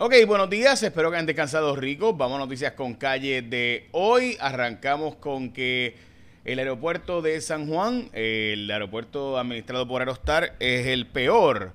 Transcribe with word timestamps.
Ok, 0.00 0.14
buenos 0.28 0.48
días, 0.48 0.80
espero 0.84 1.10
que 1.10 1.16
hayan 1.16 1.26
descansado 1.26 1.74
ricos. 1.74 2.16
Vamos 2.16 2.36
a 2.36 2.38
noticias 2.38 2.74
con 2.74 2.94
calle 2.94 3.42
de 3.42 3.88
hoy. 3.90 4.36
Arrancamos 4.38 5.16
con 5.16 5.52
que 5.52 5.96
el 6.44 6.60
aeropuerto 6.60 7.20
de 7.20 7.40
San 7.40 7.66
Juan, 7.66 8.08
el 8.12 8.70
aeropuerto 8.70 9.36
administrado 9.36 9.88
por 9.88 10.00
Aerostar, 10.00 10.54
es 10.60 10.86
el 10.86 11.08
peor 11.08 11.72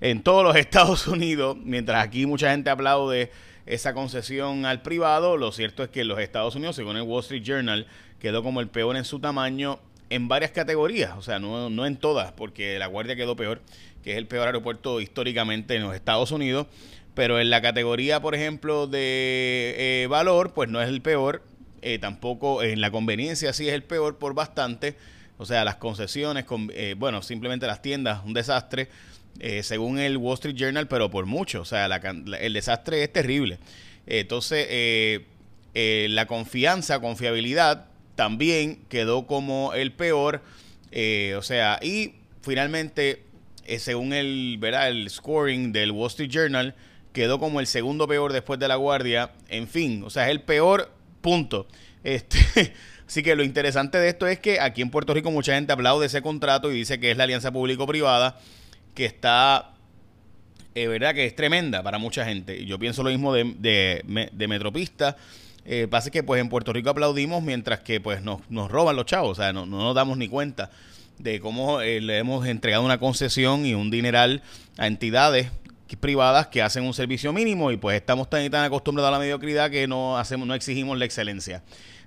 en 0.00 0.20
todos 0.24 0.42
los 0.42 0.56
Estados 0.56 1.06
Unidos. 1.06 1.58
Mientras 1.62 2.04
aquí 2.04 2.26
mucha 2.26 2.50
gente 2.50 2.70
aplaude 2.70 3.30
esa 3.66 3.94
concesión 3.94 4.66
al 4.66 4.82
privado, 4.82 5.36
lo 5.36 5.52
cierto 5.52 5.84
es 5.84 5.90
que 5.90 6.00
en 6.00 6.08
los 6.08 6.18
Estados 6.18 6.56
Unidos, 6.56 6.74
según 6.74 6.96
el 6.96 7.02
Wall 7.02 7.20
Street 7.20 7.44
Journal, 7.44 7.86
quedó 8.18 8.42
como 8.42 8.60
el 8.60 8.66
peor 8.66 8.96
en 8.96 9.04
su 9.04 9.20
tamaño 9.20 9.78
en 10.10 10.26
varias 10.26 10.50
categorías, 10.50 11.12
o 11.16 11.22
sea, 11.22 11.38
no, 11.38 11.70
no 11.70 11.86
en 11.86 11.96
todas, 11.96 12.32
porque 12.32 12.80
La 12.80 12.88
Guardia 12.88 13.14
quedó 13.14 13.36
peor, 13.36 13.60
que 14.02 14.10
es 14.10 14.18
el 14.18 14.26
peor 14.26 14.48
aeropuerto 14.48 15.00
históricamente 15.00 15.76
en 15.76 15.84
los 15.84 15.94
Estados 15.94 16.32
Unidos 16.32 16.66
pero 17.14 17.40
en 17.40 17.50
la 17.50 17.60
categoría, 17.60 18.20
por 18.20 18.34
ejemplo, 18.34 18.86
de 18.86 19.74
eh, 19.78 20.06
valor, 20.08 20.52
pues 20.52 20.68
no 20.68 20.80
es 20.80 20.88
el 20.88 21.00
peor, 21.00 21.42
eh, 21.82 21.98
tampoco 21.98 22.62
en 22.62 22.80
la 22.80 22.90
conveniencia 22.90 23.52
sí 23.52 23.68
es 23.68 23.74
el 23.74 23.82
peor 23.82 24.18
por 24.18 24.34
bastante, 24.34 24.96
o 25.38 25.46
sea, 25.46 25.64
las 25.64 25.76
concesiones, 25.76 26.44
con, 26.44 26.70
eh, 26.74 26.94
bueno, 26.96 27.22
simplemente 27.22 27.66
las 27.66 27.82
tiendas, 27.82 28.24
un 28.24 28.34
desastre, 28.34 28.88
según 29.62 29.98
el 29.98 30.18
Wall 30.18 30.34
Street 30.34 30.56
Journal, 30.56 30.86
pero 30.86 31.10
por 31.10 31.24
mucho, 31.24 31.62
o 31.62 31.64
sea, 31.64 31.86
el 31.86 32.52
desastre 32.52 33.02
es 33.02 33.10
terrible. 33.10 33.58
Entonces, 34.06 35.22
la 35.72 36.26
confianza, 36.26 37.00
confiabilidad, 37.00 37.86
también 38.16 38.80
quedó 38.90 39.26
como 39.26 39.72
el 39.72 39.92
peor, 39.92 40.42
o 41.38 41.42
sea, 41.42 41.78
y 41.80 42.16
finalmente, 42.42 43.22
según 43.78 44.12
el, 44.12 44.58
¿verdad? 44.58 44.90
el 44.90 45.08
scoring 45.08 45.72
del 45.72 45.92
Wall 45.92 46.08
Street 46.08 46.30
Journal, 46.30 46.74
quedó 47.12 47.38
como 47.38 47.60
el 47.60 47.66
segundo 47.66 48.06
peor 48.06 48.32
después 48.32 48.58
de 48.58 48.68
la 48.68 48.76
guardia. 48.76 49.32
En 49.48 49.68
fin, 49.68 50.02
o 50.04 50.10
sea, 50.10 50.26
es 50.26 50.30
el 50.30 50.42
peor 50.42 50.90
punto. 51.20 51.66
Este, 52.04 52.38
así 53.06 53.22
que 53.22 53.36
lo 53.36 53.42
interesante 53.42 53.98
de 53.98 54.08
esto 54.08 54.26
es 54.26 54.38
que 54.38 54.60
aquí 54.60 54.82
en 54.82 54.90
Puerto 54.90 55.14
Rico 55.14 55.30
mucha 55.30 55.54
gente 55.54 55.72
aplaude 55.72 56.06
ese 56.06 56.22
contrato 56.22 56.70
y 56.70 56.76
dice 56.76 57.00
que 57.00 57.10
es 57.10 57.16
la 57.16 57.24
alianza 57.24 57.52
público-privada 57.52 58.38
que 58.94 59.04
está, 59.04 59.72
eh, 60.74 60.88
verdad, 60.88 61.14
que 61.14 61.26
es 61.26 61.34
tremenda 61.34 61.82
para 61.82 61.98
mucha 61.98 62.24
gente. 62.24 62.64
Yo 62.64 62.78
pienso 62.78 63.02
lo 63.02 63.10
mismo 63.10 63.32
de, 63.32 63.54
de, 64.32 64.48
Metropista. 64.48 65.16
Eh, 65.64 65.86
pasa 65.88 66.10
que 66.10 66.22
pues 66.22 66.40
en 66.40 66.48
Puerto 66.48 66.72
Rico 66.72 66.90
aplaudimos 66.90 67.42
mientras 67.42 67.80
que 67.80 68.00
pues 68.00 68.22
nos, 68.22 68.40
nos 68.50 68.70
roban 68.70 68.96
los 68.96 69.04
chavos, 69.04 69.38
o 69.38 69.42
sea, 69.42 69.52
no, 69.52 69.66
no 69.66 69.78
nos 69.78 69.94
damos 69.94 70.16
ni 70.16 70.26
cuenta 70.26 70.70
de 71.18 71.38
cómo 71.38 71.82
eh, 71.82 72.00
le 72.00 72.18
hemos 72.18 72.46
entregado 72.46 72.82
una 72.82 72.98
concesión 72.98 73.66
y 73.66 73.74
un 73.74 73.90
dineral 73.90 74.42
a 74.78 74.86
entidades 74.86 75.50
privadas 75.98 76.48
que 76.48 76.62
hacen 76.62 76.84
un 76.84 76.94
servicio 76.94 77.32
mínimo 77.32 77.70
y 77.70 77.76
pues 77.76 77.96
estamos 77.96 78.28
tan 78.30 78.44
y 78.44 78.50
tan 78.50 78.64
acostumbrados 78.64 79.08
a 79.08 79.12
la 79.12 79.18
mediocridad 79.18 79.70
que 79.70 79.86
no 79.86 80.18
hacemos 80.18 80.46
no 80.46 80.54
exigimos 80.54 80.98
la 80.98 81.04
excelencia. 81.04 81.62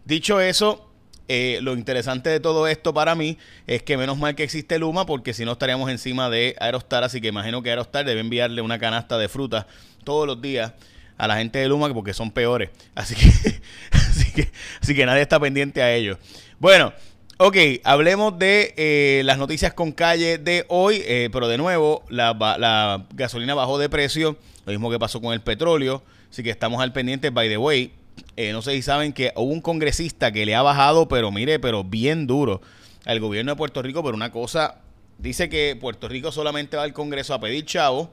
Dicho 0.05 0.39
eso, 0.41 0.89
eh, 1.27 1.59
lo 1.61 1.73
interesante 1.73 2.29
de 2.29 2.39
todo 2.39 2.67
esto 2.67 2.93
para 2.93 3.15
mí 3.15 3.37
es 3.65 3.81
que 3.83 3.95
menos 3.95 4.17
mal 4.17 4.35
que 4.35 4.43
existe 4.43 4.77
Luma 4.77 5.05
porque 5.05 5.33
si 5.33 5.45
no 5.45 5.53
estaríamos 5.53 5.89
encima 5.89 6.29
de 6.29 6.55
Aerostar, 6.59 7.03
así 7.03 7.21
que 7.21 7.29
imagino 7.29 7.63
que 7.63 7.69
Aerostar 7.69 8.05
debe 8.05 8.19
enviarle 8.19 8.61
una 8.61 8.77
canasta 8.77 9.17
de 9.17 9.29
frutas 9.29 9.65
todos 10.03 10.27
los 10.27 10.41
días 10.41 10.73
a 11.17 11.27
la 11.27 11.37
gente 11.37 11.59
de 11.59 11.67
Luma 11.69 11.93
porque 11.93 12.13
son 12.13 12.31
peores. 12.31 12.69
Así 12.95 13.15
que, 13.15 13.27
así 13.91 14.31
que, 14.33 14.51
así 14.81 14.95
que 14.95 15.05
nadie 15.05 15.21
está 15.21 15.39
pendiente 15.39 15.81
a 15.81 15.93
ellos. 15.93 16.17
Bueno, 16.59 16.93
Ok, 17.39 17.57
hablemos 17.83 18.37
de 18.37 18.75
eh, 18.77 19.23
las 19.25 19.39
noticias 19.39 19.73
con 19.73 19.91
calle 19.91 20.37
de 20.37 20.65
hoy, 20.69 21.01
eh, 21.03 21.29
pero 21.33 21.47
de 21.47 21.57
nuevo, 21.57 22.03
la, 22.07 23.07
gasolina 23.15 23.55
bajó 23.55 23.79
de 23.79 23.89
precio, 23.89 24.37
lo 24.67 24.71
mismo 24.71 24.91
que 24.91 24.99
pasó 24.99 25.19
con 25.19 25.33
el 25.33 25.41
petróleo, 25.41 26.03
así 26.29 26.43
que 26.43 26.51
estamos 26.51 26.79
al 26.79 26.93
pendiente, 26.93 27.31
by 27.31 27.49
the 27.49 27.57
way, 27.57 27.91
eh, 28.37 28.51
no 28.51 28.61
sé 28.61 28.73
si 28.73 28.83
saben 28.83 29.13
que 29.13 29.33
hubo 29.35 29.51
un 29.51 29.61
congresista 29.61 30.31
que 30.31 30.45
le 30.45 30.53
ha 30.53 30.61
bajado, 30.61 31.07
pero 31.07 31.31
mire, 31.31 31.57
pero 31.57 31.83
bien 31.83 32.27
duro 32.27 32.61
al 33.03 33.19
gobierno 33.19 33.53
de 33.53 33.55
Puerto 33.55 33.81
Rico, 33.81 34.03
pero 34.03 34.15
una 34.15 34.31
cosa, 34.31 34.81
dice 35.17 35.49
que 35.49 35.75
Puerto 35.75 36.07
Rico 36.07 36.31
solamente 36.31 36.77
va 36.77 36.83
al 36.83 36.93
Congreso 36.93 37.33
a 37.33 37.39
pedir 37.39 37.65
chavo 37.65 38.11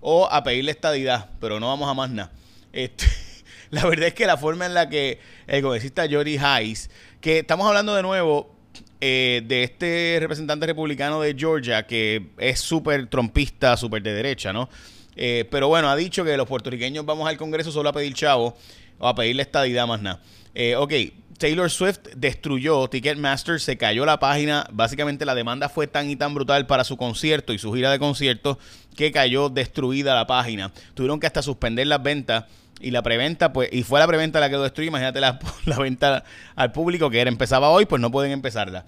o 0.00 0.26
a 0.30 0.42
pedirle 0.42 0.70
estadidad, 0.70 1.28
pero 1.38 1.60
no 1.60 1.68
vamos 1.68 1.90
a 1.90 1.92
más 1.92 2.08
nada. 2.08 2.32
Este, 2.72 3.04
la 3.70 3.84
verdad 3.84 4.08
es 4.08 4.14
que 4.14 4.24
la 4.24 4.38
forma 4.38 4.64
en 4.64 4.72
la 4.72 4.88
que 4.88 5.18
el 5.48 5.62
congresista 5.62 6.06
Jory 6.10 6.38
Hayes, 6.38 6.88
que 7.20 7.40
estamos 7.40 7.66
hablando 7.66 7.94
de 7.94 8.02
nuevo 8.02 8.53
eh, 9.00 9.42
de 9.44 9.64
este 9.64 10.16
representante 10.20 10.66
republicano 10.66 11.20
de 11.20 11.34
Georgia 11.36 11.86
que 11.86 12.28
es 12.38 12.60
súper 12.60 13.06
trompista, 13.06 13.76
súper 13.76 14.02
de 14.02 14.14
derecha, 14.14 14.52
¿no? 14.52 14.68
Eh, 15.16 15.46
pero 15.50 15.68
bueno, 15.68 15.88
ha 15.88 15.96
dicho 15.96 16.24
que 16.24 16.36
los 16.36 16.48
puertorriqueños 16.48 17.04
vamos 17.04 17.28
al 17.28 17.36
Congreso 17.36 17.70
solo 17.70 17.88
a 17.88 17.92
pedir 17.92 18.14
chavo 18.14 18.56
o 18.98 19.08
a 19.08 19.14
pedirle 19.14 19.42
estadidad 19.42 19.86
más 19.86 20.00
nada. 20.00 20.20
Eh, 20.54 20.76
ok, 20.76 20.92
Taylor 21.38 21.70
Swift 21.70 22.00
destruyó 22.16 22.88
Ticketmaster, 22.88 23.60
se 23.60 23.76
cayó 23.76 24.06
la 24.06 24.18
página. 24.18 24.66
Básicamente 24.72 25.24
la 25.24 25.34
demanda 25.34 25.68
fue 25.68 25.86
tan 25.86 26.08
y 26.10 26.16
tan 26.16 26.34
brutal 26.34 26.66
para 26.66 26.84
su 26.84 26.96
concierto 26.96 27.52
y 27.52 27.58
su 27.58 27.72
gira 27.72 27.90
de 27.90 27.98
conciertos 27.98 28.58
que 28.96 29.12
cayó 29.12 29.48
destruida 29.48 30.14
la 30.14 30.26
página. 30.26 30.72
Tuvieron 30.94 31.20
que 31.20 31.26
hasta 31.26 31.42
suspender 31.42 31.86
las 31.86 32.02
ventas 32.02 32.44
y 32.80 32.90
la 32.90 33.02
preventa, 33.02 33.52
pues, 33.52 33.68
y 33.72 33.82
fue 33.82 34.00
la 34.00 34.06
preventa 34.06 34.40
la 34.40 34.48
que 34.48 34.56
lo 34.56 34.62
destruyó. 34.62 34.88
Imagínate 34.88 35.20
la, 35.20 35.38
venta 35.78 36.24
al 36.56 36.72
público 36.72 37.10
que 37.10 37.20
era, 37.20 37.28
empezaba 37.30 37.70
hoy, 37.70 37.86
pues 37.86 38.00
no 38.00 38.10
pueden 38.10 38.32
empezarla. 38.32 38.84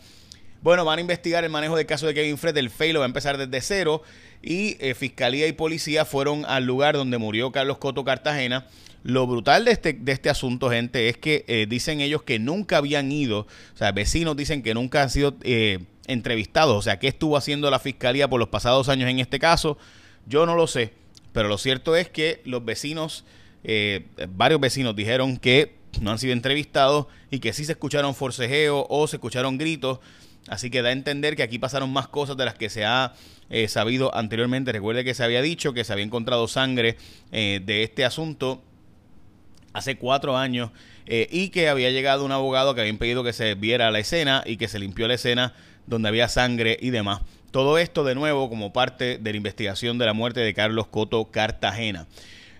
Bueno, 0.63 0.85
van 0.85 0.99
a 0.99 1.01
investigar 1.01 1.45
el 1.45 1.51
manejo 1.51 1.77
del 1.77 1.87
caso 1.87 2.07
de 2.07 2.15
Kevin 2.15 2.39
Fred. 2.39 2.57
El 2.57 2.71
failo 2.71 3.01
va 3.01 3.05
a 3.05 3.09
empezar 3.09 3.39
desde 3.39 3.61
cero. 3.61 4.03
Y 4.43 4.77
eh, 4.81 4.95
fiscalía 4.95 5.47
y 5.47 5.53
policía 5.53 6.05
fueron 6.05 6.45
al 6.45 6.65
lugar 6.65 6.97
donde 6.97 7.19
murió 7.19 7.53
Carlos 7.53 7.79
Coto 7.79 8.05
Cartagena. 8.05 8.67
Lo 9.03 9.27
brutal 9.27 9.65
de 9.65 9.71
este, 9.71 9.93
de 9.93 10.11
este 10.11 10.31
asunto, 10.31 10.69
gente, 10.69 11.09
es 11.09 11.17
que 11.17 11.45
eh, 11.47 11.67
dicen 11.69 12.01
ellos 12.01 12.25
que 12.25 12.41
nunca 12.41 12.79
habían 12.79 13.13
ido. 13.13 13.41
O 13.41 13.77
sea, 13.77 13.93
vecinos 13.93 14.37
dicen 14.37 14.63
que 14.65 14.75
nunca 14.75 15.03
han 15.03 15.11
sido 15.11 15.37
eh, 15.43 15.85
entrevistados. 16.07 16.77
O 16.77 16.83
sea, 16.83 16.99
¿qué 16.99 17.09
estuvo 17.09 17.37
haciendo 17.37 17.71
la 17.71 17.79
fiscalía 17.79 18.29
por 18.29 18.41
los 18.41 18.49
pasados 18.49 18.89
años 18.89 19.11
en 19.11 19.21
este 19.21 19.39
caso? 19.39 19.79
Yo 20.27 20.47
no 20.47 20.55
lo 20.55 20.67
sé. 20.67 20.93
Pero 21.33 21.49
lo 21.49 21.59
cierto 21.59 21.97
es 21.97 22.09
que 22.09 22.41
los 22.45 22.65
vecinos 22.65 23.25
eh, 23.69 24.07
varios 24.29 24.61
vecinos 24.61 24.95
dijeron 24.95 25.39
que 25.39 25.75
no 26.01 26.13
han 26.13 26.21
sido 26.21 26.33
entrevistados 26.33 27.07
y 27.33 27.41
que 27.41 27.53
sí 27.53 27.65
se 27.65 27.73
escucharon 27.73 28.15
forcejeo 28.15 28.87
o 28.89 29.09
se 29.09 29.17
escucharon 29.17 29.59
gritos. 29.59 29.99
Así 30.49 30.71
que 30.71 30.83
da 30.83 30.91
a 30.91 30.93
entender 30.93 31.35
que 31.35 31.43
aquí 31.43 31.59
pasaron 31.59 31.93
más 31.93 32.07
cosas 32.07 32.37
de 32.37 32.45
las 32.45 32.55
que 32.55 32.71
se 32.71 32.85
ha 32.85 33.15
eh, 33.51 33.67
sabido 33.67 34.15
anteriormente. 34.15 34.71
Recuerde 34.71 35.03
que 35.03 35.15
se 35.15 35.25
había 35.25 35.43
dicho 35.43 35.73
que 35.73 35.83
se 35.83 35.93
había 35.93 36.05
encontrado 36.05 36.47
sangre 36.47 36.97
eh, 37.33 37.61
de 37.65 37.83
este 37.83 38.05
asunto 38.05 38.63
hace 39.73 39.99
cuatro 39.99 40.37
años 40.39 40.71
y 41.09 41.51
que 41.51 41.69
había 41.69 41.91
llegado 41.91 42.25
un 42.25 42.33
abogado 42.33 42.75
que 42.75 42.81
había 42.81 42.91
impedido 42.91 43.23
que 43.23 43.33
se 43.33 43.55
viera 43.55 43.91
la 43.93 44.01
escena 44.01 44.43
y 44.45 44.57
que 44.57 44.67
se 44.67 44.81
limpió 44.81 45.07
la 45.07 45.15
escena 45.15 45.55
donde 45.87 46.09
había 46.09 46.29
sangre 46.29 46.77
y 46.81 46.91
demás. 46.91 47.21
Todo 47.51 47.79
esto 47.79 48.05
de 48.05 48.15
nuevo 48.15 48.49
como 48.49 48.73
parte 48.73 49.19
de 49.19 49.31
la 49.31 49.37
investigación 49.37 49.99
de 49.99 50.07
la 50.07 50.13
muerte 50.13 50.41
de 50.41 50.55
Carlos 50.55 50.89
Coto 50.89 51.31
Cartagena. 51.31 52.07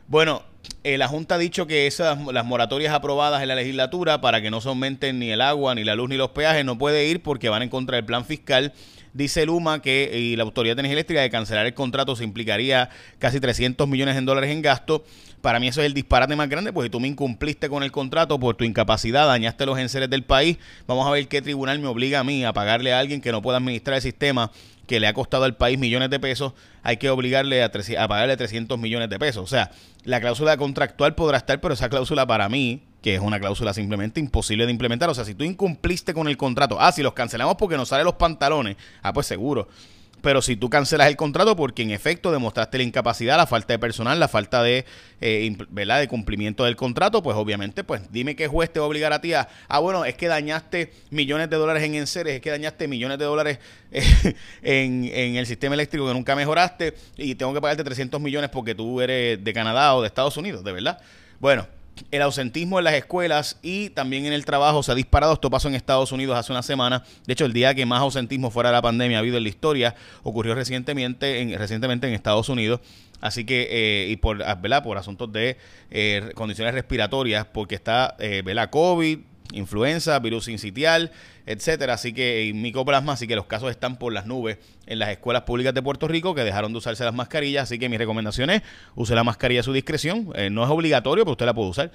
Bueno, 0.09 0.43
eh, 0.85 0.99
la 0.99 1.09
Junta 1.09 1.35
ha 1.35 1.39
dicho 1.39 1.67
que 1.67 1.87
esas 1.87 2.19
las 2.33 2.45
moratorias 2.45 2.95
aprobadas 2.95 3.43
en 3.43 3.49
la 3.49 3.55
legislatura 3.55 4.21
para 4.21 4.41
que 4.41 4.51
no 4.51 4.61
se 4.61 4.69
aumenten 4.69 5.19
ni 5.19 5.31
el 5.31 5.41
agua, 5.41 5.75
ni 5.75 5.83
la 5.83 5.97
luz, 5.97 6.09
ni 6.09 6.17
los 6.17 6.31
peajes 6.31 6.65
no 6.65 6.79
puede 6.79 7.07
ir 7.07 7.23
porque 7.23 7.49
van 7.49 7.63
en 7.63 7.69
contra 7.69 7.97
del 7.97 8.05
plan 8.05 8.25
fiscal. 8.25 8.73
Dice 9.13 9.47
Luma 9.47 9.81
que 9.81 10.11
y 10.15 10.37
la 10.37 10.43
Autoridad 10.45 10.77
de 10.77 10.81
Energía 10.81 10.95
Eléctrica 10.95 11.23
de 11.23 11.31
cancelar 11.31 11.67
el 11.67 11.75
contrato 11.75 12.15
se 12.15 12.23
implicaría 12.23 12.91
casi 13.19 13.41
300 13.41 13.89
millones 13.89 14.17
en 14.17 14.27
dólares 14.27 14.51
en 14.51 14.63
gasto. 14.63 15.05
Para 15.41 15.59
mí 15.59 15.69
eso 15.69 15.81
es 15.81 15.87
el 15.87 15.95
disparate 15.95 16.37
más 16.37 16.49
grande 16.49 16.73
porque 16.73 16.91
tú 16.91 17.01
me 17.01 17.09
incumpliste 17.09 17.69
con 17.69 17.83
el 17.83 17.91
contrato 17.91 18.39
por 18.39 18.57
tu 18.57 18.65
incapacidad, 18.65 19.27
dañaste 19.27 19.65
los 19.67 19.79
enseres 19.79 20.11
del 20.11 20.23
país. 20.23 20.59
Vamos 20.87 21.07
a 21.07 21.11
ver 21.11 21.27
qué 21.29 21.43
tribunal 21.43 21.79
me 21.79 21.89
obliga 21.89 22.21
a 22.21 22.25
mí 22.25 22.45
a 22.45 22.53
pagarle 22.53 22.93
a 22.93 22.99
alguien 22.99 23.21
que 23.21 23.33
no 23.33 23.43
pueda 23.43 23.59
administrar 23.59 23.97
el 23.97 24.03
sistema 24.03 24.51
que 24.87 25.01
le 25.01 25.07
ha 25.07 25.13
costado 25.13 25.45
al 25.45 25.57
país 25.57 25.79
millones 25.79 26.11
de 26.11 26.21
pesos, 26.21 26.53
hay 26.83 26.97
que 26.97 27.11
obligarle 27.11 27.63
a, 27.63 27.67
a 27.67 28.09
pagarle 28.09 28.37
300 28.37 28.79
millones 28.79 29.11
de 29.11 29.19
pesos. 29.19 29.45
O 29.45 29.47
sea, 29.47 29.71
la 30.05 30.21
cláusula 30.21 30.56
contractual 30.57 31.15
podrá 31.15 31.39
estar, 31.39 31.61
pero 31.61 31.75
esa 31.75 31.89
cláusula 31.89 32.27
para 32.27 32.49
mí, 32.49 32.85
que 33.03 33.15
es 33.15 33.21
una 33.21 33.39
cláusula 33.39 33.73
simplemente 33.75 34.21
imposible 34.21 34.67
de 34.67 34.73
implementar. 34.73 35.09
O 35.09 35.15
sea, 35.15 35.25
si 35.25 35.35
tú 35.35 35.45
incumpliste 35.45 36.15
con 36.15 36.29
el 36.29 36.37
contrato, 36.37 36.79
ah, 36.81 36.93
si 36.93 37.03
los 37.03 37.13
cancelamos 37.13 37.57
porque 37.57 37.77
nos 37.77 37.89
salen 37.89 38.05
los 38.05 38.15
pantalones, 38.15 38.77
ah, 39.03 39.13
pues 39.13 39.27
seguro 39.27 39.69
pero 40.27 40.43
si 40.43 40.57
tú 40.57 40.69
cancelas 40.69 41.07
el 41.07 41.15
contrato 41.15 41.55
porque 41.55 41.83
en 41.83 41.93
efecto 41.93 42.33
demostraste 42.33 42.79
la 42.79 42.83
incapacidad, 42.83 43.37
la 43.37 43.47
falta 43.47 43.75
de 43.75 43.79
personal, 43.79 44.19
la 44.19 44.27
falta 44.27 44.61
de, 44.61 44.85
eh, 45.21 45.57
¿verdad? 45.71 46.01
de 46.01 46.09
cumplimiento 46.09 46.65
del 46.65 46.75
contrato, 46.75 47.23
pues 47.23 47.37
obviamente, 47.37 47.85
pues 47.85 48.11
dime 48.11 48.35
qué 48.35 48.49
juez 48.49 48.73
te 48.73 48.81
va 48.81 48.87
a 48.87 48.89
obligar 48.89 49.13
a 49.13 49.21
ti 49.21 49.35
a, 49.35 49.47
ah, 49.69 49.79
bueno, 49.79 50.05
es 50.05 50.17
que 50.17 50.27
dañaste 50.27 50.93
millones 51.11 51.49
de 51.49 51.55
dólares 51.55 51.85
en 51.85 51.95
enseres, 51.95 52.35
es 52.35 52.41
que 52.41 52.51
dañaste 52.51 52.89
millones 52.89 53.21
de 53.21 53.25
dólares 53.25 53.61
eh, 53.93 54.03
en, 54.63 55.05
en, 55.05 55.37
el 55.37 55.47
sistema 55.47 55.77
eléctrico 55.77 56.09
que 56.09 56.15
nunca 56.15 56.35
mejoraste 56.35 56.95
y 57.17 57.37
tengo 57.37 57.55
que 57.55 57.61
pagarte 57.61 57.85
300 57.85 58.21
millones 58.21 58.51
porque 58.51 58.75
tú 58.75 59.01
eres 59.01 59.45
de 59.45 59.53
Canadá 59.53 59.95
o 59.95 60.03
de 60.03 60.09
Estados 60.09 60.37
Unidos, 60.37 60.65
de 60.65 60.73
verdad. 60.73 60.99
Bueno, 61.39 61.69
el 62.11 62.23
ausentismo 62.23 62.79
en 62.79 62.85
las 62.85 62.95
escuelas 62.95 63.59
y 63.63 63.91
también 63.91 64.27
en 64.27 64.33
el 64.33 64.45
trabajo 64.45 64.83
se 64.83 64.93
ha 64.93 64.95
disparado. 64.95 65.33
Esto 65.33 65.51
pasó 65.51 65.69
en 65.69 65.75
Estados 65.75 66.13
Unidos 66.13 66.37
hace 66.37 66.53
una 66.53 66.63
semana. 66.63 67.05
De 67.27 67.33
hecho, 67.33 67.45
el 67.45 67.53
día 67.53 67.75
que 67.75 67.87
más 67.87 68.01
ausentismo 68.01 68.51
fuera 68.51 68.71
de 68.71 68.75
la 68.75 68.83
pandemia 68.83 69.19
ha 69.19 69.21
habido 69.21 69.37
en 69.37 69.43
la 69.43 69.49
historia 69.49 69.95
ocurrió 70.23 70.55
recientemente 70.55 71.41
en, 71.41 71.59
recientemente 71.59 72.07
en 72.07 72.15
Estados 72.15 72.49
Unidos. 72.49 72.81
Así 73.21 73.45
que, 73.45 73.69
eh, 73.71 74.11
y 74.11 74.17
por, 74.17 74.43
ah, 74.43 74.55
¿verdad? 74.55 74.83
por 74.83 74.99
asuntos 74.99 75.33
de 75.33 75.57
eh, 75.91 76.33
condiciones 76.35 76.75
respiratorias, 76.75 77.47
porque 77.47 77.75
está, 77.75 78.15
eh, 78.19 78.43
¿verdad? 78.45 78.71
COVID, 78.71 79.19
influenza, 79.53 80.19
virus 80.19 80.49
incitial, 80.49 81.13
etcétera, 81.47 81.95
así 81.95 82.13
que 82.13 82.45
y 82.45 82.53
micoplasma, 82.53 83.13
así 83.13 83.27
que 83.27 83.37
los 83.37 83.47
casos 83.47 83.71
están 83.71 83.99
por 83.99 84.13
las 84.13 84.27
nubes 84.27 84.59
en 84.87 84.99
las 84.99 85.11
escuelas 85.11 85.43
públicas 85.43 85.75
de 85.75 85.83
Puerto 85.83 86.09
Rico 86.09 86.35
que 86.35 86.45
dejaron 86.45 86.73
de 86.73 86.79
usarse 86.79 87.05
las 87.05 87.15
mascarillas, 87.15 87.65
así 87.65 87.79
que 87.79 87.89
mi 87.89 87.99
recomendación 87.99 88.51
es 88.51 88.63
use 88.95 89.15
la 89.15 89.25
mascarilla 89.25 89.61
a 89.61 89.65
su 89.65 89.73
discreción, 89.73 90.33
eh, 90.35 90.51
no 90.51 90.65
es 90.65 90.71
obligatorio, 90.71 91.25
pero 91.25 91.33
usted 91.33 91.47
la 91.47 91.55
puede 91.55 91.71
usar. 91.71 91.93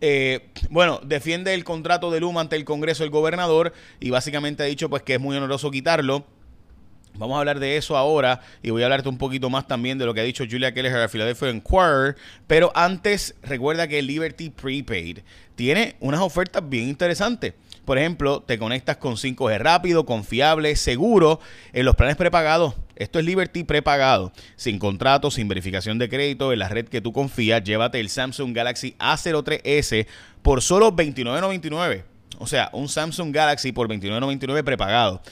Eh, 0.00 0.50
bueno, 0.70 1.00
defiende 1.04 1.54
el 1.54 1.64
contrato 1.64 2.10
de 2.10 2.20
Luma 2.20 2.40
ante 2.40 2.56
el 2.56 2.64
Congreso 2.64 3.04
el 3.04 3.10
gobernador 3.10 3.72
y 4.00 4.10
básicamente 4.10 4.62
ha 4.62 4.66
dicho 4.66 4.90
pues 4.90 5.02
que 5.02 5.14
es 5.14 5.20
muy 5.20 5.36
oneroso 5.36 5.70
quitarlo 5.70 6.26
Vamos 7.16 7.36
a 7.36 7.38
hablar 7.38 7.60
de 7.60 7.76
eso 7.76 7.96
ahora 7.96 8.40
y 8.60 8.70
voy 8.70 8.82
a 8.82 8.86
hablarte 8.86 9.08
un 9.08 9.18
poquito 9.18 9.48
más 9.48 9.68
también 9.68 9.98
de 9.98 10.04
lo 10.04 10.14
que 10.14 10.20
ha 10.20 10.24
dicho 10.24 10.44
Julia 10.50 10.74
Keller 10.74 10.96
a 10.96 11.08
Philadelphia 11.08 11.50
Inquirer. 11.50 12.16
Pero 12.48 12.72
antes, 12.74 13.36
recuerda 13.42 13.86
que 13.86 14.02
Liberty 14.02 14.50
Prepaid 14.50 15.20
tiene 15.54 15.94
unas 16.00 16.20
ofertas 16.20 16.68
bien 16.68 16.88
interesantes. 16.88 17.54
Por 17.84 17.98
ejemplo, 17.98 18.40
te 18.40 18.58
conectas 18.58 18.96
con 18.96 19.14
5G 19.14 19.58
rápido, 19.58 20.06
confiable, 20.06 20.74
seguro 20.74 21.38
en 21.72 21.84
los 21.84 21.94
planes 21.94 22.16
prepagados. 22.16 22.74
Esto 22.96 23.18
es 23.20 23.24
Liberty 23.24 23.62
prepagado, 23.62 24.32
sin 24.56 24.78
contrato, 24.78 25.30
sin 25.30 25.46
verificación 25.46 25.98
de 25.98 26.08
crédito, 26.08 26.52
en 26.52 26.58
la 26.58 26.68
red 26.68 26.88
que 26.88 27.00
tú 27.00 27.12
confías. 27.12 27.62
Llévate 27.62 28.00
el 28.00 28.08
Samsung 28.08 28.54
Galaxy 28.54 28.96
A03S 28.98 30.06
por 30.42 30.62
solo 30.62 30.92
$29.99. 30.96 32.04
O 32.38 32.46
sea, 32.48 32.70
un 32.72 32.88
Samsung 32.88 33.32
Galaxy 33.32 33.70
por 33.70 33.88
$29.99 33.88 34.64
prepagado 34.64 35.22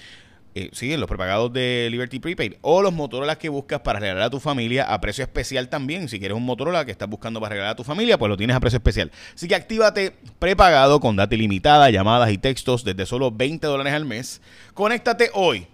eh, 0.54 0.68
sí, 0.72 0.92
en 0.92 1.00
los 1.00 1.08
prepagados 1.08 1.52
de 1.52 1.88
Liberty 1.90 2.18
Prepaid 2.18 2.54
o 2.60 2.82
los 2.82 2.92
Motorola 2.92 3.38
que 3.38 3.48
buscas 3.48 3.80
para 3.80 3.98
regalar 3.98 4.24
a 4.24 4.30
tu 4.30 4.38
familia 4.38 4.84
a 4.84 5.00
precio 5.00 5.24
especial 5.24 5.68
también. 5.68 6.08
Si 6.08 6.18
quieres 6.18 6.36
un 6.36 6.44
Motorola 6.44 6.84
que 6.84 6.90
estás 6.90 7.08
buscando 7.08 7.40
para 7.40 7.54
regalar 7.54 7.72
a 7.72 7.76
tu 7.76 7.84
familia, 7.84 8.18
pues 8.18 8.28
lo 8.28 8.36
tienes 8.36 8.54
a 8.54 8.60
precio 8.60 8.76
especial. 8.76 9.10
Así 9.34 9.48
que 9.48 9.54
actívate 9.54 10.14
prepagado 10.38 11.00
con 11.00 11.16
data 11.16 11.34
ilimitada, 11.34 11.88
llamadas 11.90 12.30
y 12.30 12.38
textos 12.38 12.84
desde 12.84 13.06
solo 13.06 13.30
20 13.30 13.66
dólares 13.66 13.94
al 13.94 14.04
mes. 14.04 14.42
Conéctate 14.74 15.30
hoy 15.32 15.66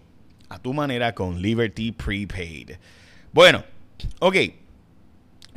a 0.49 0.59
tu 0.59 0.73
manera 0.73 1.15
con 1.15 1.43
Liberty 1.43 1.93
Prepaid. 1.93 2.73
Bueno, 3.33 3.65
ok. 4.21 4.37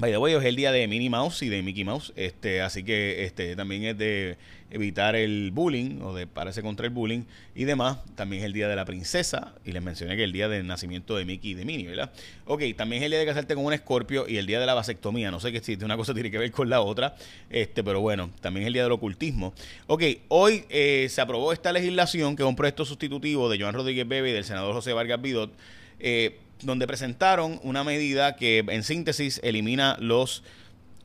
By 0.02 0.10
the 0.10 0.18
way, 0.18 0.34
es 0.34 0.44
el 0.44 0.56
día 0.56 0.72
de 0.72 0.88
Minnie 0.88 1.12
Mouse 1.12 1.44
y 1.44 1.50
de 1.50 1.62
Mickey 1.62 1.84
Mouse. 1.84 2.12
Este, 2.16 2.64
así 2.64 2.84
que 2.84 3.24
este 3.24 3.56
también 3.56 3.84
es 3.84 3.96
de 4.00 4.36
evitar 4.72 5.16
el 5.16 5.52
bullying 5.54 6.02
o 6.02 6.16
de 6.16 6.26
pararse 6.26 6.64
contra 6.64 6.88
el 6.88 6.92
bullying 6.92 7.26
y 7.54 7.66
demás. 7.66 8.00
También 8.16 8.42
es 8.42 8.48
el 8.48 8.54
día 8.54 8.68
de 8.68 8.76
la 8.76 8.84
princesa 8.84 9.54
y 9.64 9.74
les 9.74 9.84
mencioné 9.84 10.18
que 10.18 10.24
el 10.24 10.32
día 10.32 10.50
del 10.50 10.66
nacimiento 10.66 11.16
de 11.16 11.24
Mickey 11.26 11.52
y 11.52 11.54
de 11.54 11.66
Minnie, 11.66 11.86
¿verdad? 11.86 12.12
Ok, 12.46 12.64
también 12.76 13.04
es 13.04 13.06
el 13.06 13.12
día 13.12 13.20
de 13.20 13.28
casarte 13.28 13.54
con 13.54 13.64
un 13.64 13.74
escorpio 13.74 14.28
y 14.28 14.38
el 14.38 14.48
día 14.48 14.60
de 14.60 14.66
la 14.66 14.74
vasectomía. 14.74 15.30
No 15.30 15.40
sé 15.40 15.52
que 15.52 15.60
si 15.60 15.76
una 15.76 15.96
cosa 15.96 16.14
tiene 16.16 16.32
que 16.32 16.40
ver 16.40 16.50
con 16.50 16.68
la 16.68 16.82
otra, 16.82 17.16
este, 17.52 17.84
pero 17.84 18.02
bueno, 18.02 18.32
también 18.42 18.64
es 18.64 18.68
el 18.70 18.74
día 18.74 18.82
del 18.82 18.94
ocultismo. 18.94 19.54
Ok, 19.86 20.02
hoy 20.30 20.64
eh, 20.70 21.10
se 21.12 21.22
aprobó 21.22 21.54
esta 21.54 21.72
legislación 21.72 22.36
que 22.36 22.42
es 22.42 22.50
un 22.50 22.56
proyecto 22.56 22.86
sustitutivo 22.86 23.52
de 23.52 23.60
Joan 23.60 23.76
Rodríguez 23.76 24.08
Bebe 24.08 24.32
y 24.32 24.34
del 24.34 24.46
senador 24.46 24.74
José 24.74 24.94
Vargas 24.94 25.22
Bidot, 25.22 25.54
eh, 26.00 26.40
donde 26.64 26.88
presentaron 26.88 27.60
una 27.64 27.84
medida 27.84 28.36
que 28.36 28.60
en 28.68 28.84
síntesis 28.84 29.40
elimina 29.44 29.98
los 30.00 30.44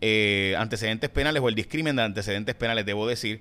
eh, 0.00 0.54
antecedentes 0.58 1.10
penales 1.10 1.42
o 1.42 1.48
el 1.48 1.54
discrimen 1.54 1.96
de 1.96 2.02
antecedentes 2.02 2.54
penales, 2.54 2.84
debo 2.84 3.06
decir, 3.06 3.40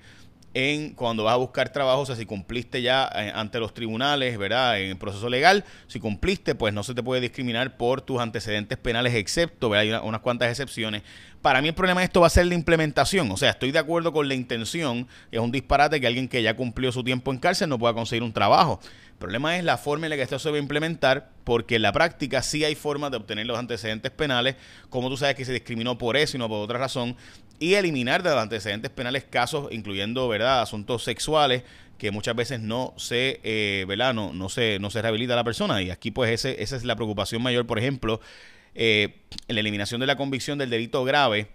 en 0.56 0.92
cuando 0.92 1.26
vas 1.26 1.34
a 1.34 1.38
buscar 1.38 1.70
trabajo, 1.70 2.02
o 2.02 2.06
sea, 2.06 2.16
si 2.16 2.26
cumpliste 2.26 2.82
ya 2.82 3.10
eh, 3.14 3.30
ante 3.36 3.60
los 3.60 3.74
tribunales, 3.74 4.38
¿verdad? 4.38 4.80
En 4.80 4.92
el 4.92 4.98
proceso 4.98 5.28
legal, 5.30 5.66
si 5.88 6.00
cumpliste, 6.00 6.56
pues 6.56 6.74
no 6.74 6.82
se 6.82 6.94
te 6.94 7.04
puede 7.04 7.20
discriminar 7.20 7.76
por 7.76 8.02
tus 8.02 8.22
antecedentes 8.22 8.78
penales, 8.78 9.14
excepto, 9.16 9.70
¿verdad? 9.70 10.02
Hay 10.02 10.08
unas 10.08 10.22
cuantas 10.22 10.50
excepciones. 10.50 11.04
Para 11.42 11.62
mí 11.62 11.68
el 11.68 11.76
problema 11.76 12.00
de 12.00 12.06
esto 12.06 12.22
va 12.22 12.28
a 12.28 12.30
ser 12.30 12.46
la 12.46 12.56
implementación, 12.56 13.30
o 13.32 13.38
sea, 13.38 13.50
estoy 13.50 13.72
de 13.72 13.80
acuerdo 13.80 14.14
con 14.14 14.30
la 14.30 14.34
intención, 14.34 15.10
es 15.30 15.42
un 15.42 15.52
disparate 15.52 16.00
que 16.00 16.08
alguien 16.08 16.30
que 16.30 16.42
ya 16.42 16.56
cumplió 16.56 16.90
su 16.94 17.04
tiempo 17.04 17.34
en 17.34 17.38
cárcel 17.38 17.68
no 17.68 17.78
pueda 17.78 17.94
conseguir 17.94 18.24
un 18.24 18.32
trabajo. 18.32 18.80
El 19.16 19.20
problema 19.20 19.58
es 19.58 19.64
la 19.64 19.78
forma 19.78 20.08
en 20.08 20.10
la 20.10 20.18
que 20.18 20.24
esto 20.24 20.38
se 20.38 20.52
va 20.52 20.58
a 20.58 20.60
implementar, 20.60 21.32
porque 21.46 21.78
en 21.78 21.84
la 21.84 21.94
práctica 21.94 22.44
sí 22.44 22.66
hay 22.66 22.76
formas 22.76 23.12
de 23.12 23.18
obtener 23.18 23.46
los 23.46 23.58
antecedentes 23.58 24.12
penales, 24.12 24.58
como 24.90 25.10
tú 25.10 25.16
sabes 25.16 25.36
que 25.36 25.46
se 25.46 25.54
discriminó 25.54 25.98
por 25.98 26.18
eso 26.18 26.36
y 26.36 26.40
no 26.40 26.50
por 26.50 26.62
otra 26.62 26.78
razón, 26.78 27.16
y 27.58 27.76
eliminar 27.76 28.24
de 28.24 28.32
los 28.32 28.40
antecedentes 28.40 28.92
penales 28.92 29.24
casos, 29.24 29.70
incluyendo 29.72 30.28
verdad 30.28 30.62
asuntos 30.62 31.06
sexuales, 31.06 31.64
que 31.98 32.12
muchas 32.12 32.36
veces 32.36 32.60
no 32.60 32.94
se, 32.98 33.40
eh, 33.44 33.86
¿verdad? 33.88 34.14
No, 34.14 34.34
no, 34.34 34.50
se, 34.50 34.80
no 34.80 34.90
se 34.90 35.02
rehabilita 35.02 35.32
a 35.32 35.38
la 35.38 35.46
persona. 35.46 35.82
Y 35.82 35.92
aquí 35.92 36.12
pues 36.12 36.32
ese, 36.32 36.62
esa 36.62 36.76
es 36.76 36.84
la 36.84 36.98
preocupación 36.98 37.42
mayor, 37.42 37.66
por 37.66 37.80
ejemplo, 37.80 38.20
eh, 38.76 39.22
en 39.48 39.56
la 39.56 39.62
eliminación 39.62 40.02
de 40.02 40.08
la 40.08 40.18
convicción 40.18 40.58
del 40.58 40.70
delito 40.70 41.06
grave, 41.06 41.48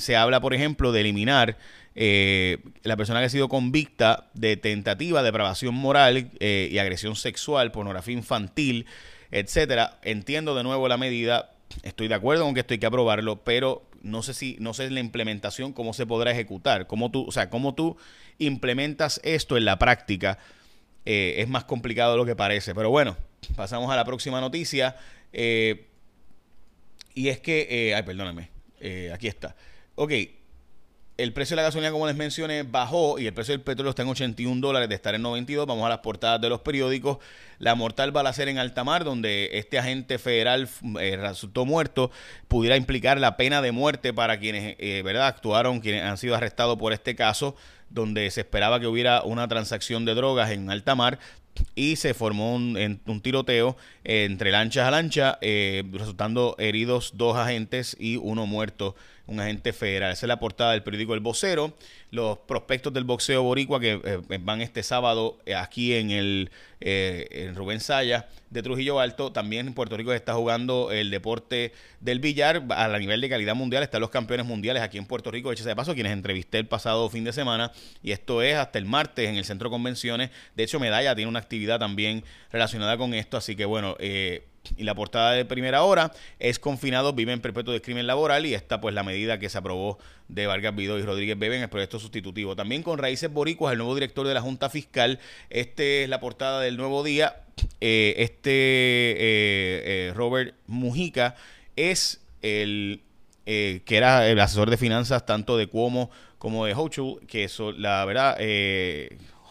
se 0.00 0.16
habla, 0.16 0.40
por 0.40 0.54
ejemplo, 0.54 0.90
de 0.92 1.00
eliminar 1.00 1.56
eh, 1.94 2.58
la 2.82 2.96
persona 2.96 3.20
que 3.20 3.26
ha 3.26 3.30
sido 3.30 3.48
convicta 3.48 4.30
de 4.34 4.56
tentativa, 4.56 5.22
depravación 5.22 5.74
moral 5.74 6.30
eh, 6.38 6.68
y 6.70 6.78
agresión 6.78 7.16
sexual, 7.16 7.72
pornografía 7.72 8.14
infantil, 8.14 8.86
etcétera. 9.30 9.98
Entiendo 10.02 10.54
de 10.54 10.62
nuevo 10.62 10.88
la 10.88 10.96
medida, 10.96 11.50
estoy 11.82 12.08
de 12.08 12.14
acuerdo 12.14 12.44
con 12.44 12.54
que 12.54 12.60
esto 12.60 12.74
hay 12.74 12.78
que 12.78 12.86
aprobarlo, 12.86 13.42
pero 13.42 13.82
no 14.02 14.22
sé 14.22 14.34
si, 14.34 14.56
no 14.60 14.72
sé 14.72 14.88
la 14.90 15.00
implementación, 15.00 15.72
cómo 15.72 15.92
se 15.92 16.06
podrá 16.06 16.30
ejecutar, 16.30 16.86
cómo 16.86 17.10
tú, 17.10 17.26
o 17.26 17.32
sea, 17.32 17.50
cómo 17.50 17.74
tú 17.74 17.96
implementas 18.38 19.20
esto 19.24 19.56
en 19.56 19.64
la 19.64 19.78
práctica. 19.78 20.38
Eh, 21.06 21.36
es 21.38 21.48
más 21.48 21.64
complicado 21.64 22.12
de 22.12 22.18
lo 22.18 22.26
que 22.26 22.36
parece. 22.36 22.74
Pero 22.74 22.90
bueno, 22.90 23.16
pasamos 23.56 23.90
a 23.90 23.96
la 23.96 24.04
próxima 24.04 24.40
noticia. 24.40 24.96
y 25.32 27.28
es 27.28 27.40
que, 27.40 27.92
ay, 27.96 28.02
perdóname, 28.04 28.50
aquí 29.12 29.26
está. 29.26 29.56
Ok, 30.02 30.12
el 31.18 31.34
precio 31.34 31.54
de 31.54 31.56
la 31.56 31.68
gasolina, 31.68 31.92
como 31.92 32.06
les 32.06 32.16
mencioné, 32.16 32.62
bajó 32.62 33.18
y 33.18 33.26
el 33.26 33.34
precio 33.34 33.52
del 33.52 33.60
petróleo 33.60 33.90
está 33.90 34.00
en 34.00 34.08
81 34.08 34.58
dólares 34.58 34.88
de 34.88 34.94
estar 34.94 35.14
en 35.14 35.20
92. 35.20 35.66
Vamos 35.66 35.84
a 35.84 35.90
las 35.90 35.98
portadas 35.98 36.40
de 36.40 36.48
los 36.48 36.62
periódicos. 36.62 37.18
La 37.58 37.74
mortal 37.74 38.10
balacera 38.10 38.50
en 38.50 38.56
Altamar, 38.56 39.04
donde 39.04 39.50
este 39.52 39.78
agente 39.78 40.18
federal 40.18 40.70
eh, 40.98 41.18
resultó 41.20 41.66
muerto, 41.66 42.10
pudiera 42.48 42.78
implicar 42.78 43.20
la 43.20 43.36
pena 43.36 43.60
de 43.60 43.72
muerte 43.72 44.14
para 44.14 44.38
quienes, 44.40 44.74
eh, 44.78 45.02
¿verdad?, 45.04 45.26
actuaron, 45.26 45.80
quienes 45.80 46.02
han 46.02 46.16
sido 46.16 46.34
arrestados 46.34 46.78
por 46.78 46.94
este 46.94 47.14
caso, 47.14 47.54
donde 47.90 48.30
se 48.30 48.40
esperaba 48.40 48.80
que 48.80 48.86
hubiera 48.86 49.20
una 49.20 49.48
transacción 49.48 50.06
de 50.06 50.14
drogas 50.14 50.50
en 50.50 50.70
Altamar 50.70 51.18
y 51.74 51.96
se 51.96 52.14
formó 52.14 52.54
un, 52.54 53.00
un 53.04 53.20
tiroteo 53.20 53.76
entre 54.04 54.50
lanchas 54.50 54.86
a 54.86 54.90
lancha, 54.90 55.38
eh, 55.42 55.82
resultando 55.92 56.56
heridos 56.58 57.12
dos 57.16 57.36
agentes 57.36 57.96
y 58.00 58.16
uno 58.16 58.46
muerto 58.46 58.94
un 59.30 59.40
agente 59.40 59.72
federal. 59.72 60.12
Esa 60.12 60.26
es 60.26 60.28
la 60.28 60.38
portada 60.38 60.72
del 60.72 60.82
periódico 60.82 61.14
El 61.14 61.20
Vocero. 61.20 61.74
Los 62.10 62.38
prospectos 62.38 62.92
del 62.92 63.04
boxeo 63.04 63.42
boricua 63.42 63.80
que 63.80 64.00
eh, 64.02 64.38
van 64.40 64.60
este 64.60 64.82
sábado 64.82 65.38
eh, 65.46 65.54
aquí 65.54 65.94
en 65.94 66.10
el 66.10 66.50
eh, 66.80 67.28
en 67.30 67.54
Rubén 67.54 67.78
Saya 67.78 68.28
de 68.50 68.62
Trujillo 68.62 69.00
Alto. 69.00 69.32
También 69.32 69.68
en 69.68 69.74
Puerto 69.74 69.96
Rico 69.96 70.10
se 70.10 70.16
está 70.16 70.34
jugando 70.34 70.90
el 70.90 71.10
deporte 71.10 71.72
del 72.00 72.18
billar 72.18 72.64
a 72.70 72.88
la 72.88 72.98
nivel 72.98 73.20
de 73.20 73.28
calidad 73.28 73.54
mundial. 73.54 73.82
Están 73.82 74.00
los 74.00 74.10
campeones 74.10 74.46
mundiales 74.46 74.82
aquí 74.82 74.98
en 74.98 75.06
Puerto 75.06 75.30
Rico. 75.30 75.52
Échese 75.52 75.68
de 75.68 75.76
paso, 75.76 75.94
quienes 75.94 76.12
entrevisté 76.12 76.58
el 76.58 76.66
pasado 76.66 77.08
fin 77.08 77.22
de 77.22 77.32
semana. 77.32 77.70
Y 78.02 78.10
esto 78.10 78.42
es 78.42 78.56
hasta 78.56 78.78
el 78.78 78.86
martes 78.86 79.28
en 79.28 79.36
el 79.36 79.44
Centro 79.44 79.70
Convenciones. 79.70 80.30
De 80.56 80.64
hecho, 80.64 80.80
Medalla 80.80 81.14
tiene 81.14 81.28
una 81.28 81.38
actividad 81.38 81.78
también 81.78 82.24
relacionada 82.50 82.96
con 82.96 83.14
esto. 83.14 83.36
Así 83.36 83.54
que 83.54 83.64
bueno, 83.64 83.96
eh, 84.00 84.48
y 84.76 84.84
la 84.84 84.94
portada 84.94 85.32
de 85.32 85.44
primera 85.44 85.82
hora 85.82 86.12
es 86.38 86.58
confinados 86.58 87.14
vive 87.14 87.32
en 87.32 87.40
perpetuo 87.40 87.72
de 87.72 87.80
crimen 87.80 88.06
laboral 88.06 88.46
y 88.46 88.54
esta 88.54 88.80
pues 88.80 88.94
la 88.94 89.02
medida 89.02 89.38
que 89.38 89.48
se 89.48 89.58
aprobó 89.58 89.98
de 90.28 90.46
Vargas 90.46 90.74
Vidó 90.76 90.98
y 90.98 91.02
Rodríguez 91.02 91.38
Bebe 91.38 91.56
en 91.56 91.62
el 91.62 91.68
proyecto 91.68 91.98
sustitutivo. 91.98 92.54
También 92.56 92.82
con 92.82 92.98
Raíces 92.98 93.32
Boricuas, 93.32 93.72
el 93.72 93.78
nuevo 93.78 93.94
director 93.94 94.26
de 94.26 94.34
la 94.34 94.40
Junta 94.40 94.70
Fiscal. 94.70 95.18
Este 95.48 96.04
es 96.04 96.08
la 96.08 96.20
portada 96.20 96.60
del 96.60 96.76
nuevo 96.76 97.02
día. 97.02 97.42
Eh, 97.80 98.14
este 98.18 98.50
eh, 98.50 99.16
eh, 99.18 100.12
Robert 100.14 100.54
Mujica 100.66 101.34
es 101.76 102.20
el 102.42 103.02
que 103.44 103.82
era 103.88 104.28
el 104.28 104.38
asesor 104.38 104.70
de 104.70 104.76
finanzas 104.76 105.26
tanto 105.26 105.56
de 105.56 105.66
Cuomo 105.66 106.08
como 106.38 106.66
de 106.66 106.74
Hochul, 106.74 107.26
que 107.26 107.42
eso, 107.42 107.72
la 107.72 108.04
verdad, 108.04 108.38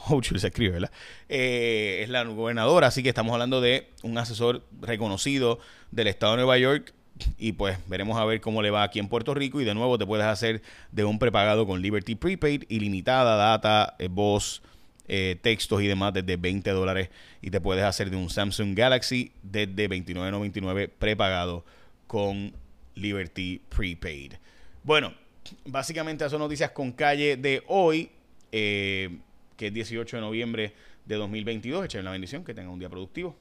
se 0.24 0.48
escribe, 0.48 0.74
¿verdad? 0.74 0.92
Eh, 1.28 2.02
es 2.04 2.10
la 2.10 2.24
gobernadora, 2.24 2.88
así 2.88 3.04
que 3.04 3.10
estamos 3.10 3.34
hablando 3.34 3.62
de 3.62 3.90
un 4.04 4.18
asesor 4.18 4.64
reconocido 4.82 5.60
del 5.92 6.08
estado 6.08 6.34
de 6.34 6.38
Nueva 6.38 6.58
York 6.58 6.94
y 7.38 7.54
pues 7.54 7.78
veremos 7.88 8.18
a 8.18 8.26
ver 8.26 8.42
cómo 8.42 8.62
le 8.62 8.72
va 8.72 8.84
aquí 8.84 9.00
en 9.00 9.08
Puerto 9.08 9.34
Rico 9.34 9.60
y 9.60 9.66
de 9.66 9.74
nuevo 9.74 9.98
te 9.98 10.06
puedes 10.06 10.26
hacer 10.26 10.62
de 10.92 11.04
un 11.04 11.20
prepagado 11.20 11.66
con 11.66 11.82
Liberty 11.82 12.16
Prepaid, 12.16 12.64
ilimitada 12.70 13.36
data, 13.36 13.96
eh, 14.00 14.08
voz, 14.10 14.62
eh, 15.08 15.38
textos 15.42 15.82
y 15.82 15.88
demás 15.88 16.14
desde 16.14 16.38
20 16.38 16.70
dólares 16.72 17.10
y 17.42 17.50
te 17.50 17.60
puedes 17.60 17.84
hacer 17.84 18.10
de 18.10 18.16
un 18.16 18.30
Samsung 18.30 18.76
Galaxy 18.76 19.32
desde 19.42 19.90
29.99 19.90 20.90
prepagado 20.98 21.66
con 22.08 22.54
Liberty 22.96 23.62
Prepaid. 23.70 24.34
Bueno, 24.84 25.14
básicamente 25.66 26.24
esas 26.24 26.32
son 26.32 26.42
noticias 26.42 26.72
con 26.72 26.92
calle 26.92 27.38
de 27.38 27.64
hoy, 27.68 28.12
eh, 28.52 29.18
que 29.60 29.68
es 29.68 29.74
18 29.74 30.16
de 30.16 30.22
noviembre 30.22 30.74
de 31.06 31.16
2022. 31.16 31.84
Echen 31.84 32.06
la 32.06 32.12
bendición, 32.12 32.46
que 32.46 32.54
tengan 32.54 32.72
un 32.72 32.80
día 32.80 32.90
productivo. 32.90 33.36